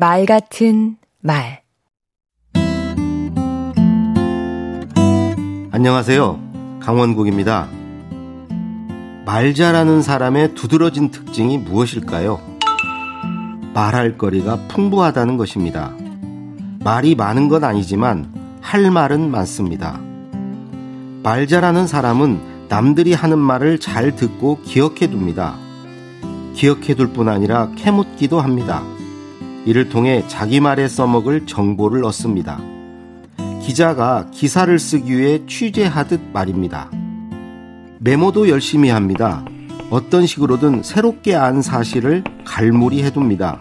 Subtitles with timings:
[0.00, 1.60] 말 같은 말
[5.72, 6.40] 안녕하세요.
[6.80, 7.68] 강원국입니다.
[9.26, 12.40] 말 잘하는 사람의 두드러진 특징이 무엇일까요?
[13.74, 15.94] 말할 거리가 풍부하다는 것입니다.
[16.82, 18.32] 말이 많은 건 아니지만
[18.62, 20.00] 할 말은 많습니다.
[21.22, 25.58] 말 잘하는 사람은 남들이 하는 말을 잘 듣고 기억해 둡니다.
[26.54, 28.82] 기억해 둘 뿐 아니라 캐묻기도 합니다.
[29.66, 32.60] 이를 통해 자기 말에 써먹을 정보를 얻습니다.
[33.62, 36.90] 기자가 기사를 쓰기 위해 취재하듯 말입니다.
[37.98, 39.44] 메모도 열심히 합니다.
[39.90, 43.60] 어떤 식으로든 새롭게 안 사실을 갈무리 해둡니다.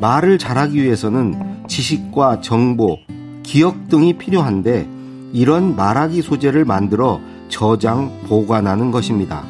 [0.00, 2.98] 말을 잘하기 위해서는 지식과 정보,
[3.42, 4.88] 기억 등이 필요한데
[5.32, 9.44] 이런 말하기 소재를 만들어 저장, 보관하는 것입니다.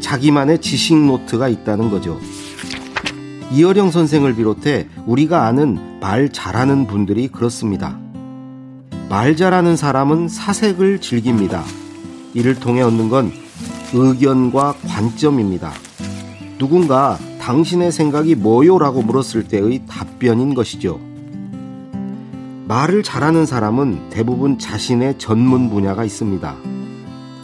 [0.00, 2.18] 자기만의 지식 노트가 있다는 거죠.
[3.52, 7.98] 이어령 선생을 비롯해 우리가 아는 말 잘하는 분들이 그렇습니다.
[9.08, 11.64] 말 잘하는 사람은 사색을 즐깁니다.
[12.32, 13.32] 이를 통해 얻는 건
[13.92, 15.72] 의견과 관점입니다.
[16.58, 18.78] 누군가 당신의 생각이 뭐요?
[18.78, 21.00] 라고 물었을 때의 답변인 것이죠.
[22.68, 26.54] 말을 잘하는 사람은 대부분 자신의 전문 분야가 있습니다.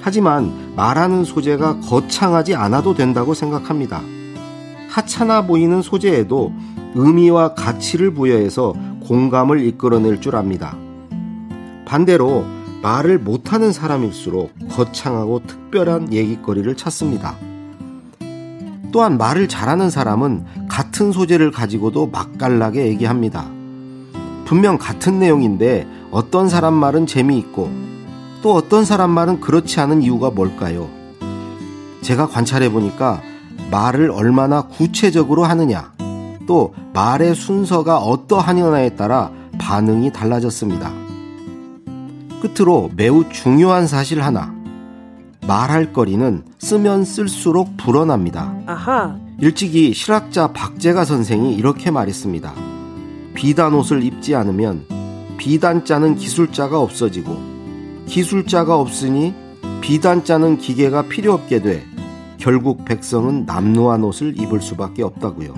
[0.02, 4.02] 하지만 말하는 소재가 거창하지 않아도 된다고 생각합니다.
[4.88, 6.52] 하찮아 보이는 소재에도
[6.94, 10.76] 의미와 가치를 부여해서 공감을 이끌어낼 줄 압니다.
[11.84, 12.44] 반대로
[12.82, 17.36] 말을 못하는 사람일수록 거창하고 특별한 얘기거리를 찾습니다.
[18.92, 23.50] 또한 말을 잘하는 사람은 같은 소재를 가지고도 맛깔나게 얘기합니다.
[24.44, 27.70] 분명 같은 내용인데 어떤 사람 말은 재미있고
[28.42, 30.88] 또 어떤 사람 말은 그렇지 않은 이유가 뭘까요?
[32.02, 33.20] 제가 관찰해 보니까
[33.70, 35.92] 말을 얼마나 구체적으로 하느냐,
[36.46, 40.92] 또 말의 순서가 어떠하느냐에 따라 반응이 달라졌습니다.
[42.40, 44.54] 끝으로 매우 중요한 사실 하나.
[45.46, 48.54] 말할 거리는 쓰면 쓸수록 불어납니다.
[48.66, 49.16] 아하.
[49.40, 52.52] 일찍이 실학자 박재가 선생이 이렇게 말했습니다.
[53.34, 54.86] 비단 옷을 입지 않으면
[55.36, 57.36] 비단자는 기술자가 없어지고
[58.06, 59.34] 기술자가 없으니
[59.82, 61.86] 비단자는 기계가 필요 없게 돼
[62.38, 65.54] 결국 백성은 남루한 옷을 입을 수밖에 없다고요.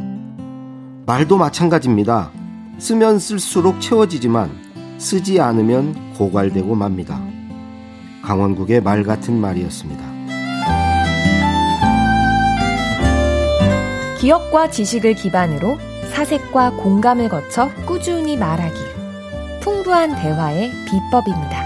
[1.07, 2.31] 말도 마찬가지입니다.
[2.79, 4.51] 쓰면 쓸수록 채워지지만
[4.99, 7.21] 쓰지 않으면 고갈되고 맙니다.
[8.23, 10.05] 강원국의 말 같은 말이었습니다.
[14.19, 15.79] 기억과 지식을 기반으로
[16.13, 18.79] 사색과 공감을 거쳐 꾸준히 말하기.
[19.61, 21.58] 풍부한 대화의 비법입니다.